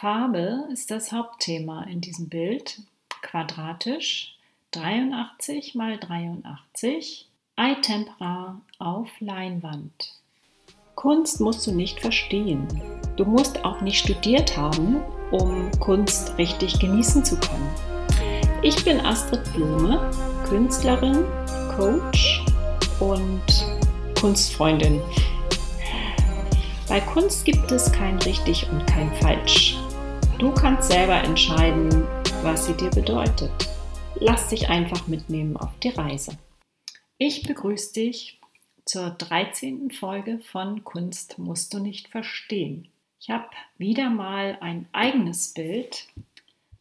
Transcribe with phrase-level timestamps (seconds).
[0.00, 2.82] Farbe ist das Hauptthema in diesem Bild.
[3.20, 4.36] Quadratisch
[4.70, 7.26] 83 mal 83
[7.56, 10.14] Eitempera auf Leinwand.
[10.94, 12.68] Kunst musst du nicht verstehen.
[13.16, 15.00] Du musst auch nicht studiert haben,
[15.32, 17.68] um Kunst richtig genießen zu können.
[18.62, 20.12] Ich bin Astrid Blume,
[20.48, 21.24] Künstlerin,
[21.76, 22.44] Coach
[23.00, 23.42] und
[24.20, 25.02] Kunstfreundin.
[26.88, 29.77] Bei Kunst gibt es kein richtig und kein falsch.
[30.38, 31.90] Du kannst selber entscheiden,
[32.42, 33.50] was sie dir bedeutet.
[34.20, 36.38] Lass dich einfach mitnehmen auf die Reise.
[37.18, 38.38] Ich begrüße dich
[38.84, 39.90] zur 13.
[39.90, 42.86] Folge von Kunst musst du nicht verstehen.
[43.20, 43.48] Ich habe
[43.78, 46.06] wieder mal ein eigenes Bild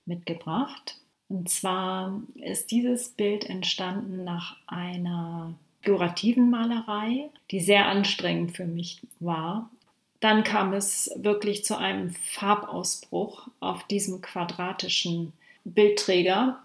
[0.06, 1.00] mitgebracht.
[1.28, 9.02] Und zwar ist dieses Bild entstanden nach einer figurativen Malerei, die sehr anstrengend für mich
[9.20, 9.72] war.
[10.20, 16.62] Dann kam es wirklich zu einem Farbausbruch auf diesem quadratischen Bildträger.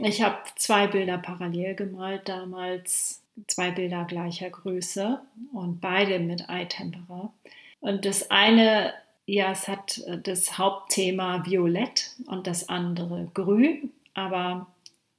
[0.00, 5.20] Ich habe zwei Bilder parallel gemalt, damals zwei Bilder gleicher Größe
[5.52, 7.32] und beide mit Eye-Tempera.
[7.80, 8.92] Und das eine,
[9.26, 14.66] ja, es hat das Hauptthema Violett und das andere Grün, aber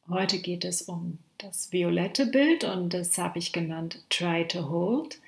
[0.10, 5.20] heute geht es um das violette Bild und das habe ich genannt Try to Hold.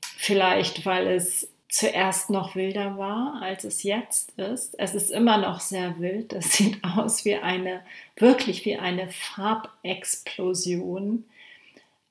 [0.00, 4.78] Vielleicht, weil es zuerst noch wilder war, als es jetzt ist.
[4.78, 6.32] Es ist immer noch sehr wild.
[6.32, 7.82] Es sieht aus wie eine,
[8.16, 11.24] wirklich wie eine Farbexplosion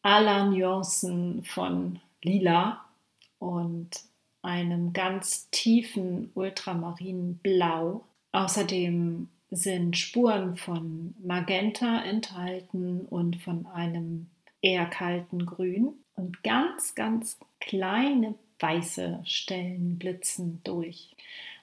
[0.02, 2.86] aller Nuancen von lila
[3.40, 3.90] und
[4.42, 8.06] einem ganz tiefen ultramarinen Blau.
[8.32, 14.28] Außerdem sind Spuren von Magenta enthalten und von einem
[14.62, 21.16] eher kalten Grün und ganz, ganz kleine weiße Stellen blitzen durch.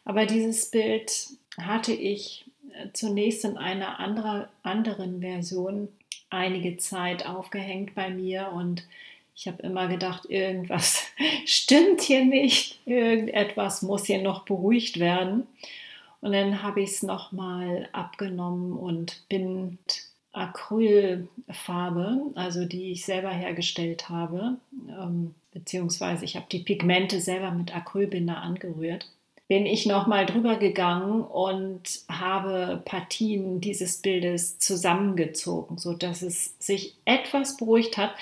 [0.05, 1.29] Aber dieses Bild
[1.59, 5.89] hatte ich äh, zunächst in einer andere, anderen Version
[6.31, 8.85] einige Zeit aufgehängt bei mir und
[9.37, 11.03] ich habe immer gedacht, irgendwas
[11.45, 15.47] stimmt hier nicht, irgendetwas muss hier noch beruhigt werden.
[16.21, 19.79] Und dann habe ich es nochmal abgenommen und bin
[20.33, 24.57] Acrylfarbe, also die ich selber hergestellt habe,
[24.89, 29.09] ähm, beziehungsweise ich habe die Pigmente selber mit Acrylbinder angerührt,
[29.49, 37.57] bin ich nochmal drüber gegangen und habe Partien dieses Bildes zusammengezogen, sodass es sich etwas
[37.57, 38.15] beruhigt hat.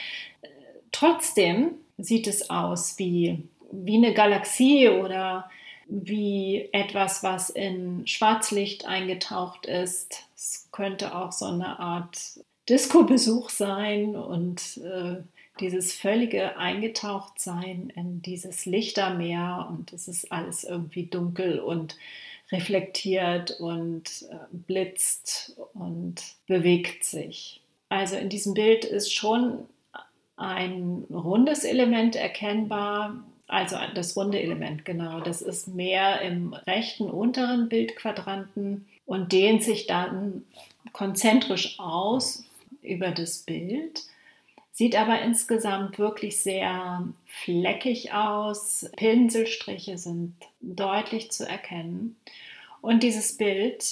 [0.91, 5.49] Trotzdem sieht es aus wie, wie eine Galaxie oder
[5.87, 10.27] wie etwas, was in Schwarzlicht eingetaucht ist.
[10.35, 15.23] Es könnte auch so eine Art Disco-Besuch sein und äh,
[15.61, 21.97] dieses völlige Eingetauchtsein in dieses Lichtermeer und es ist alles irgendwie dunkel und
[22.51, 27.61] reflektiert und äh, blitzt und bewegt sich.
[27.89, 29.67] Also in diesem Bild ist schon
[30.37, 35.21] ein rundes Element erkennbar, also das runde Element, genau.
[35.21, 40.45] Das ist mehr im rechten unteren Bildquadranten und dehnt sich dann
[40.93, 42.45] konzentrisch aus
[42.81, 44.05] über das Bild.
[44.73, 48.91] Sieht aber insgesamt wirklich sehr fleckig aus.
[48.97, 52.17] Pinselstriche sind deutlich zu erkennen.
[52.81, 53.85] Und dieses Bild,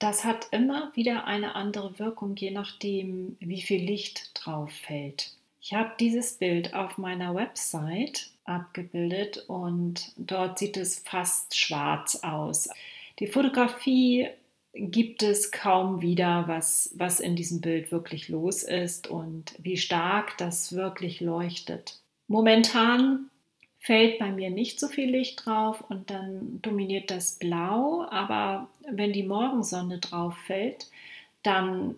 [0.00, 5.32] das hat immer wieder eine andere Wirkung, je nachdem, wie viel Licht drauf fällt.
[5.60, 12.68] Ich habe dieses Bild auf meiner Website abgebildet und dort sieht es fast schwarz aus.
[13.18, 14.28] Die Fotografie
[14.78, 20.36] gibt es kaum wieder, was, was in diesem Bild wirklich los ist und wie stark
[20.38, 21.98] das wirklich leuchtet.
[22.28, 23.30] Momentan
[23.78, 29.12] fällt bei mir nicht so viel Licht drauf und dann dominiert das Blau, aber wenn
[29.12, 30.90] die Morgensonne drauf fällt,
[31.42, 31.94] dann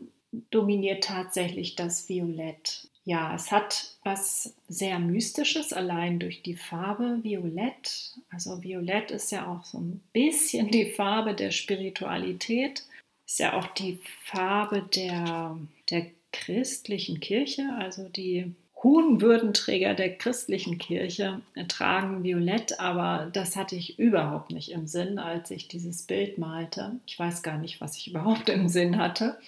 [0.50, 2.87] dominiert tatsächlich das Violett.
[3.08, 8.18] Ja, es hat was sehr Mystisches, allein durch die Farbe Violett.
[8.30, 12.84] Also Violett ist ja auch so ein bisschen die Farbe der Spiritualität,
[13.24, 15.56] ist ja auch die Farbe der,
[15.88, 18.52] der christlichen Kirche, also die
[18.82, 25.18] hohen Würdenträger der christlichen Kirche tragen Violett, aber das hatte ich überhaupt nicht im Sinn,
[25.18, 27.00] als ich dieses Bild malte.
[27.06, 29.38] Ich weiß gar nicht, was ich überhaupt im Sinn hatte.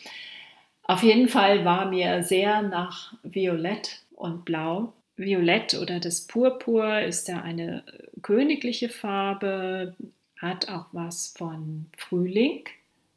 [0.91, 4.93] Auf jeden Fall war mir sehr nach Violett und Blau.
[5.17, 7.85] Violett oder das Purpur ist ja eine
[8.23, 9.95] königliche Farbe,
[10.39, 12.65] hat auch was von Frühling,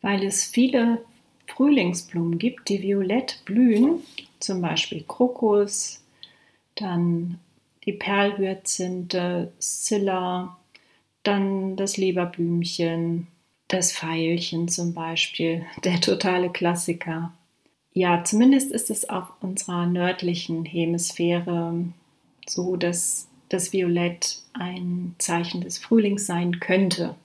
[0.01, 1.03] weil es viele
[1.47, 4.03] Frühlingsblumen gibt, die violett blühen,
[4.39, 6.05] zum Beispiel Krokus,
[6.75, 7.39] dann
[7.85, 10.59] die Perlhyazinthe, Scilla,
[11.23, 13.29] dann das Leberblümchen
[13.67, 17.33] das Pfeilchen zum Beispiel, der totale Klassiker.
[17.93, 21.85] Ja, zumindest ist es auf unserer nördlichen Hemisphäre
[22.47, 27.15] so, dass das Violett ein Zeichen des Frühlings sein könnte.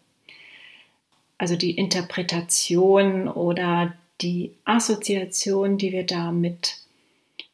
[1.38, 6.76] Also die Interpretation oder die Assoziation, die wir damit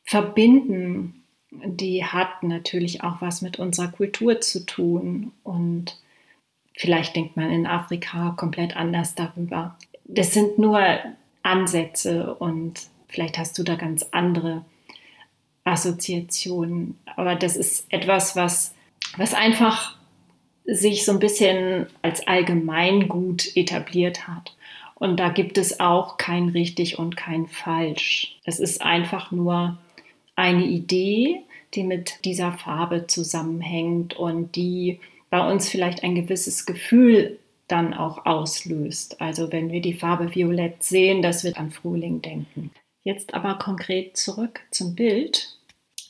[0.03, 5.97] verbinden, die hat natürlich auch was mit unserer Kultur zu tun und
[6.75, 9.79] vielleicht denkt man in Afrika komplett anders darüber.
[10.05, 10.81] Das sind nur
[11.43, 14.65] Ansätze und vielleicht hast du da ganz andere
[15.65, 18.75] Assoziationen, aber das ist etwas, was,
[19.17, 19.97] was einfach
[20.67, 24.57] sich so ein bisschen als Allgemeingut etabliert hat.
[24.95, 28.37] Und da gibt es auch kein richtig und kein falsch.
[28.45, 29.79] Es ist einfach nur
[30.37, 31.41] eine Idee,
[31.75, 35.01] die mit dieser Farbe zusammenhängt und die
[35.31, 37.39] bei uns vielleicht ein gewisses Gefühl
[37.69, 39.21] dann auch auslöst.
[39.21, 42.71] Also wenn wir die Farbe Violett sehen, dass wir an Frühling denken.
[43.05, 45.57] Jetzt aber konkret zurück zum Bild.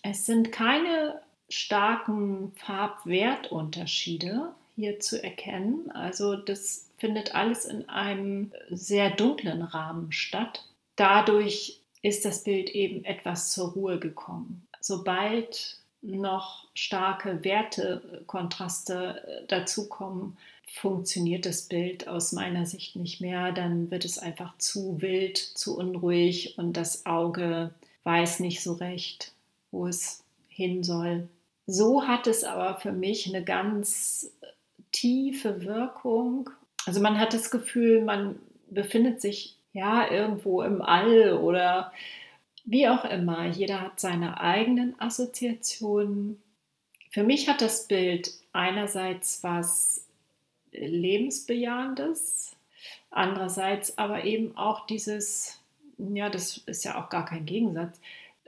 [0.02, 5.90] Es sind keine starken Farbwertunterschiede hier zu erkennen.
[5.90, 10.64] Also das findet alles in einem sehr dunklen Rahmen statt.
[10.96, 14.66] Dadurch ist das Bild eben etwas zur Ruhe gekommen.
[14.80, 20.36] Sobald noch starke Wertekontraste äh, dazukommen,
[20.72, 23.52] funktioniert das Bild aus meiner Sicht nicht mehr.
[23.52, 27.74] Dann wird es einfach zu wild, zu unruhig und das Auge
[28.04, 29.32] weiß nicht so recht,
[29.70, 31.28] wo es hin soll.
[31.66, 34.30] So hat es aber für mich eine ganz
[34.92, 36.50] tiefe Wirkung.
[36.86, 38.38] Also man hat das Gefühl, man
[38.70, 41.92] befindet sich ja irgendwo im All oder
[42.64, 43.46] wie auch immer.
[43.46, 46.42] Jeder hat seine eigenen Assoziationen.
[47.10, 50.04] Für mich hat das Bild einerseits was
[50.74, 52.56] lebensbejahendes,
[53.10, 55.60] andererseits aber eben auch dieses,
[55.98, 58.00] ja, das ist ja auch gar kein Gegensatz,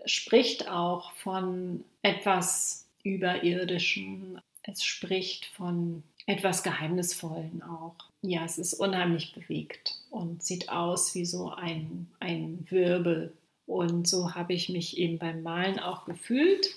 [0.05, 4.41] spricht auch von etwas Überirdischem.
[4.63, 7.95] Es spricht von etwas Geheimnisvollen auch.
[8.23, 13.33] Ja, es ist unheimlich bewegt und sieht aus wie so ein, ein Wirbel.
[13.67, 16.69] Und so habe ich mich eben beim Malen auch gefühlt.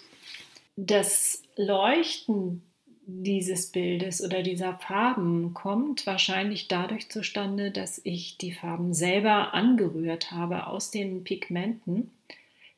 [0.76, 2.64] Das Leuchten
[3.12, 10.32] dieses Bildes oder dieser Farben kommt wahrscheinlich dadurch zustande, dass ich die Farben selber angerührt
[10.32, 12.12] habe aus den Pigmenten.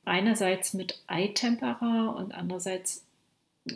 [0.05, 3.03] Einerseits mit Eitempera und andererseits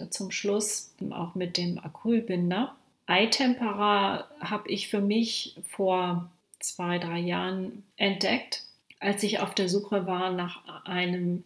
[0.10, 2.76] zum Schluss auch mit dem Acrylbinder.
[3.06, 6.30] Eitempera habe ich für mich vor
[6.60, 8.64] zwei, drei Jahren entdeckt,
[9.00, 11.44] als ich auf der Suche war nach einem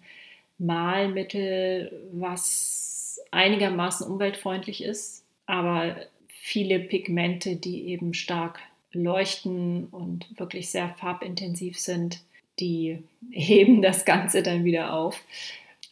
[0.57, 2.98] Malmittel, was
[3.31, 5.95] einigermaßen umweltfreundlich ist, aber
[6.27, 8.59] viele Pigmente, die eben stark
[8.91, 12.21] leuchten und wirklich sehr farbintensiv sind,
[12.59, 15.21] die heben das Ganze dann wieder auf.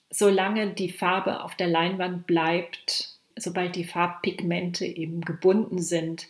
[0.09, 6.27] Solange die Farbe auf der Leinwand bleibt, sobald die Farbpigmente eben gebunden sind,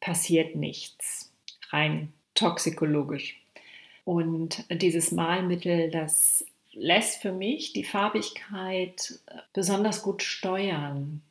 [0.00, 1.30] passiert nichts,
[1.70, 3.36] rein toxikologisch.
[4.04, 6.44] Und dieses Malmittel, das
[6.78, 9.18] lässt für mich die Farbigkeit
[9.52, 11.22] besonders gut steuern.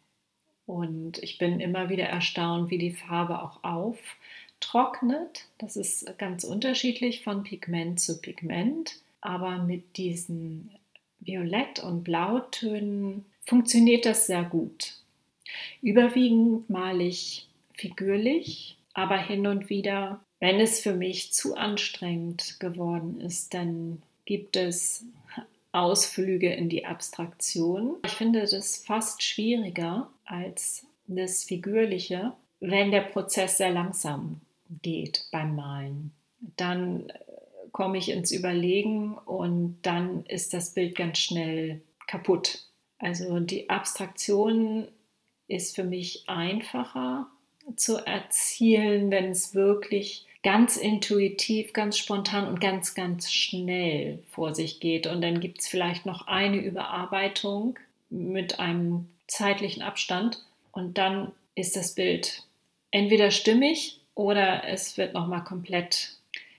[0.66, 5.46] Und ich bin immer wieder erstaunt, wie die Farbe auch auftrocknet.
[5.58, 9.00] Das ist ganz unterschiedlich von Pigment zu Pigment.
[9.22, 10.72] Aber mit diesen
[11.20, 14.96] Violett- und Blautönen funktioniert das sehr gut.
[15.82, 23.22] Überwiegend male ich figürlich, aber hin und wieder, wenn es für mich zu anstrengend geworden
[23.22, 25.06] ist, dann gibt es
[25.72, 27.96] Ausflüge in die Abstraktion.
[28.06, 34.42] Ich finde das fast schwieriger als das Figürliche, wenn der Prozess sehr langsam
[34.82, 36.12] geht beim Malen.
[36.58, 37.14] Dann äh,
[37.72, 42.66] komme ich ins Überlegen und dann ist das Bild ganz schnell kaputt.
[43.00, 44.90] Also die Abstraktion
[45.48, 47.28] ist für mich einfacher
[47.78, 54.80] zu erzielen, wenn es wirklich ganz intuitiv, ganz spontan und ganz, ganz schnell vor sich
[54.80, 55.08] geht.
[55.08, 57.78] Und dann gibt es vielleicht noch eine Überarbeitung
[58.10, 62.44] mit einem zeitlichen Abstand und dann ist das Bild
[62.92, 66.14] entweder stimmig oder es wird nochmal komplett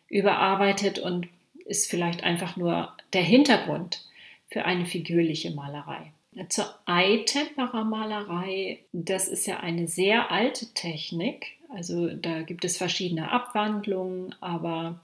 [0.09, 1.29] überarbeitet und
[1.65, 4.05] ist vielleicht einfach nur der Hintergrund
[4.51, 6.13] für eine figürliche Malerei.
[6.49, 11.58] Zur Eitempera-Malerei, das ist ja eine sehr alte Technik.
[11.69, 15.01] Also da gibt es verschiedene Abwandlungen, aber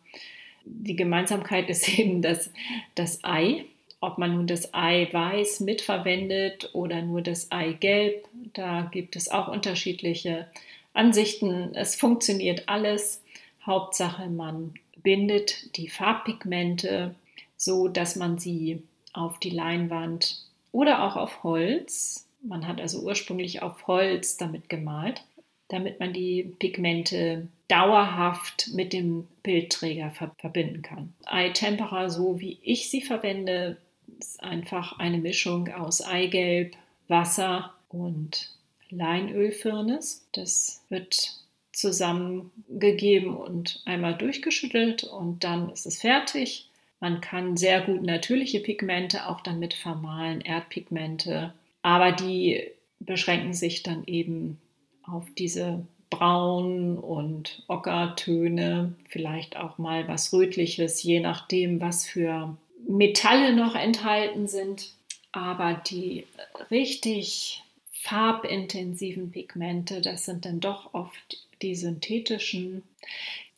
[0.64, 2.50] die Gemeinsamkeit ist eben das,
[2.94, 3.64] das Ei.
[4.00, 9.30] Ob man nun das Ei weiß mitverwendet oder nur das Ei gelb, da gibt es
[9.30, 10.46] auch unterschiedliche
[10.92, 11.74] Ansichten.
[11.74, 13.22] Es funktioniert alles.
[13.64, 17.14] Hauptsache, man bindet die Farbpigmente
[17.56, 18.82] so, dass man sie
[19.14, 25.24] auf die Leinwand oder auch auf Holz, man hat also ursprünglich auf Holz damit gemalt,
[25.68, 31.14] damit man die Pigmente dauerhaft mit dem Bildträger verbinden kann.
[31.26, 33.78] Eye Tempera, so wie ich sie verwende,
[34.18, 36.76] ist einfach eine Mischung aus Eigelb,
[37.08, 38.50] Wasser und
[38.90, 40.26] Leinölfirnis.
[40.32, 41.36] Das wird
[41.72, 46.68] zusammengegeben und einmal durchgeschüttelt und dann ist es fertig.
[47.00, 51.52] Man kann sehr gut natürliche Pigmente auch damit vermahlen, Erdpigmente,
[51.82, 54.58] aber die beschränken sich dann eben
[55.06, 62.56] auf diese Braun- und Ockertöne, vielleicht auch mal was Rötliches, je nachdem, was für
[62.86, 64.92] Metalle noch enthalten sind.
[65.32, 66.26] Aber die
[66.70, 72.82] richtig farbintensiven Pigmente, das sind dann doch oft die synthetischen.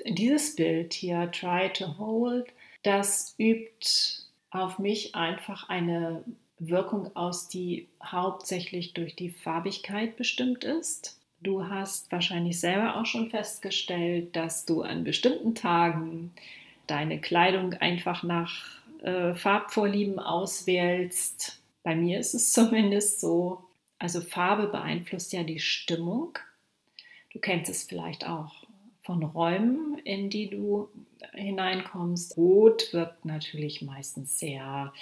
[0.07, 2.47] Dieses Bild hier, Try to Hold,
[2.83, 6.25] das übt auf mich einfach eine
[6.59, 11.16] Wirkung aus, die hauptsächlich durch die Farbigkeit bestimmt ist.
[11.41, 16.33] Du hast wahrscheinlich selber auch schon festgestellt, dass du an bestimmten Tagen
[16.87, 18.65] deine Kleidung einfach nach
[19.03, 21.61] äh, Farbvorlieben auswählst.
[21.83, 23.63] Bei mir ist es zumindest so.
[23.99, 26.39] Also Farbe beeinflusst ja die Stimmung.
[27.33, 28.67] Du kennst es vielleicht auch
[29.03, 30.89] von Räumen, in die du
[31.33, 32.37] hineinkommst.
[32.37, 34.93] Rot wirkt natürlich meistens sehr,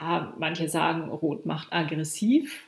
[0.00, 2.66] ja, manche sagen, Rot macht aggressiv,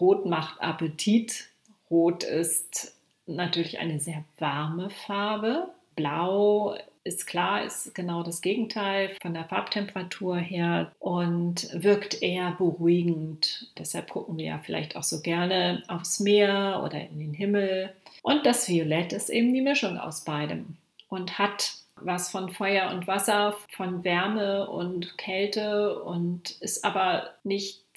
[0.00, 1.49] Rot macht Appetit,
[1.90, 5.68] Rot ist natürlich eine sehr warme Farbe.
[5.96, 13.70] Blau ist klar, ist genau das Gegenteil von der Farbtemperatur her und wirkt eher beruhigend.
[13.78, 17.92] Deshalb gucken wir ja vielleicht auch so gerne aufs Meer oder in den Himmel.
[18.22, 20.76] Und das Violett ist eben die Mischung aus beidem
[21.08, 27.89] und hat was von Feuer und Wasser, von Wärme und Kälte und ist aber nichts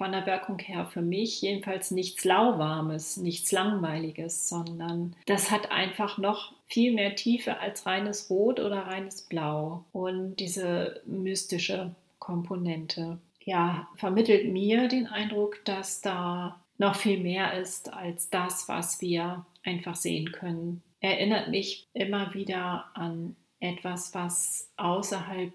[0.00, 6.16] von der Wirkung her für mich jedenfalls nichts lauwarmes, nichts langweiliges, sondern das hat einfach
[6.16, 13.18] noch viel mehr Tiefe als reines Rot oder reines Blau und diese mystische Komponente.
[13.44, 19.44] Ja, vermittelt mir den Eindruck, dass da noch viel mehr ist als das, was wir
[19.64, 20.82] einfach sehen können.
[21.00, 25.52] Erinnert mich immer wieder an etwas, was außerhalb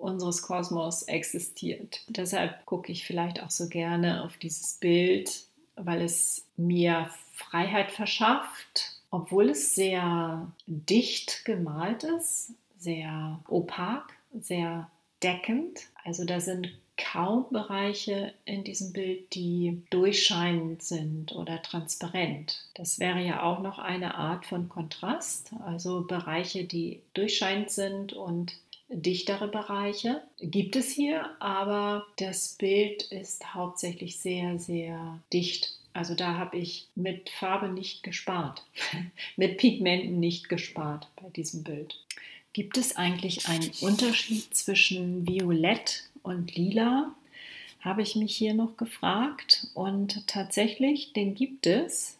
[0.00, 2.02] unseres Kosmos existiert.
[2.08, 5.44] Deshalb gucke ich vielleicht auch so gerne auf dieses Bild,
[5.76, 14.90] weil es mir Freiheit verschafft, obwohl es sehr dicht gemalt ist, sehr opak, sehr
[15.22, 15.80] deckend.
[16.04, 22.62] Also da sind kaum Bereiche in diesem Bild, die durchscheinend sind oder transparent.
[22.74, 28.54] Das wäre ja auch noch eine Art von Kontrast, also Bereiche, die durchscheinend sind und
[28.90, 35.76] dichtere Bereiche gibt es hier, aber das Bild ist hauptsächlich sehr, sehr dicht.
[35.92, 38.64] Also da habe ich mit Farbe nicht gespart,
[39.36, 41.96] mit Pigmenten nicht gespart bei diesem Bild.
[42.52, 47.14] Gibt es eigentlich einen Unterschied zwischen Violett und Lila?
[47.80, 52.18] Habe ich mich hier noch gefragt und tatsächlich, den gibt es.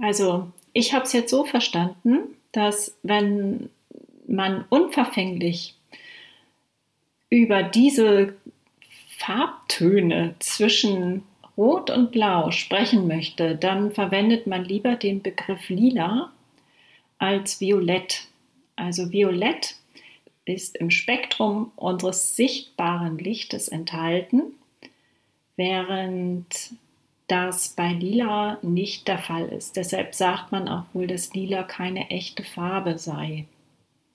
[0.00, 3.70] Also ich habe es jetzt so verstanden, dass wenn
[4.28, 5.74] man unverfänglich
[7.30, 8.34] über diese
[9.18, 11.24] Farbtöne zwischen
[11.56, 16.30] Rot und Blau sprechen möchte, dann verwendet man lieber den Begriff lila
[17.18, 18.28] als violett.
[18.76, 19.74] Also violett
[20.44, 24.42] ist im Spektrum unseres sichtbaren Lichtes enthalten,
[25.56, 26.46] während
[27.26, 29.76] das bei lila nicht der Fall ist.
[29.76, 33.46] Deshalb sagt man auch wohl, dass lila keine echte Farbe sei.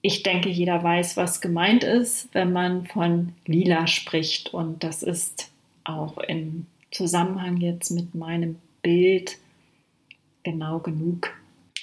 [0.05, 5.49] Ich denke, jeder weiß, was gemeint ist, wenn man von lila spricht und das ist
[5.85, 9.37] auch in Zusammenhang jetzt mit meinem Bild
[10.43, 11.31] genau genug.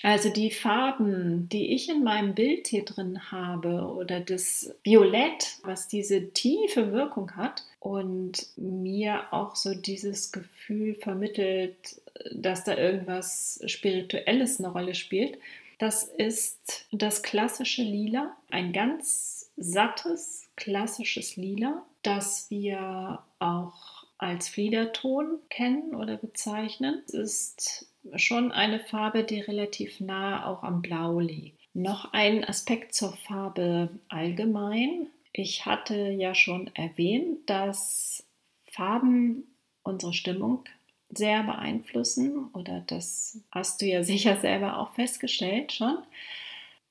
[0.02, 5.88] Also die Farben, die ich in meinem Bild hier drin habe oder das Violett, was
[5.88, 12.02] diese tiefe Wirkung hat und mir auch so dieses Gefühl vermittelt,
[12.34, 15.38] dass da irgendwas Spirituelles eine Rolle spielt,
[15.80, 25.38] das ist das klassische Lila, ein ganz sattes, klassisches Lila, das wir auch als Fliederton
[25.48, 27.02] kennen oder bezeichnen.
[27.06, 31.58] Es ist schon eine Farbe, die relativ nah auch am Blau liegt.
[31.72, 35.06] Noch ein Aspekt zur Farbe allgemein.
[35.32, 38.22] Ich hatte ja schon erwähnt, dass
[38.70, 39.44] Farben
[39.82, 40.64] unsere Stimmung
[41.12, 45.98] sehr beeinflussen oder das hast du ja sicher selber auch festgestellt schon.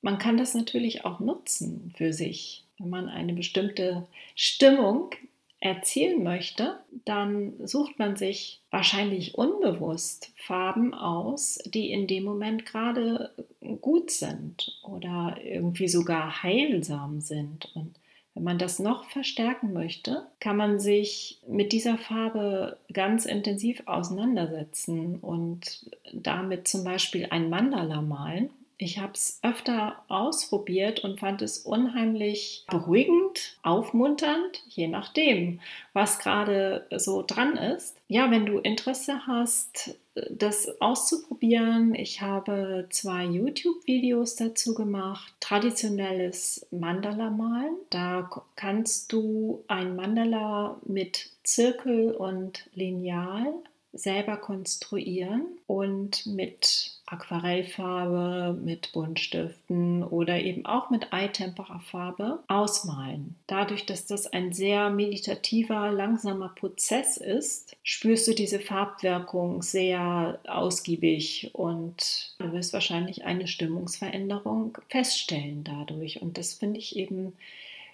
[0.02, 2.64] man kann das natürlich auch nutzen für sich.
[2.78, 5.10] Wenn man eine bestimmte Stimmung
[5.60, 13.30] erzielen möchte, dann sucht man sich wahrscheinlich unbewusst Farben aus, die in dem Moment gerade
[13.82, 17.70] gut sind oder irgendwie sogar heilsam sind.
[17.74, 17.99] Und
[18.40, 25.16] wenn man das noch verstärken möchte, kann man sich mit dieser Farbe ganz intensiv auseinandersetzen
[25.16, 28.48] und damit zum Beispiel ein Mandala malen
[28.80, 35.60] ich habe es öfter ausprobiert und fand es unheimlich beruhigend, aufmunternd, je nachdem,
[35.92, 37.96] was gerade so dran ist.
[38.08, 39.96] Ja, wenn du Interesse hast,
[40.30, 45.34] das auszuprobieren, ich habe zwei YouTube-Videos dazu gemacht.
[45.40, 47.76] Traditionelles Mandala-Malen.
[47.90, 53.52] Da kannst du ein Mandala mit Zirkel und Lineal
[53.92, 63.34] selber konstruieren und mit Aquarellfarbe, mit Buntstiften oder eben auch mit Eitempera-Farbe ausmalen.
[63.48, 71.50] Dadurch, dass das ein sehr meditativer, langsamer Prozess ist, spürst du diese Farbwirkung sehr ausgiebig
[71.52, 76.22] und du wirst wahrscheinlich eine Stimmungsveränderung feststellen dadurch.
[76.22, 77.32] Und das finde ich eben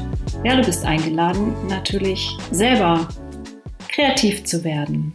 [0.45, 3.09] ja, du bist eingeladen, natürlich selber
[3.89, 5.13] kreativ zu werden.